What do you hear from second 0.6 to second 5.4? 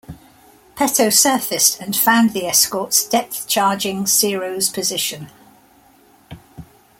"Peto" surfaced and found the escorts depth charging "Cero"s position.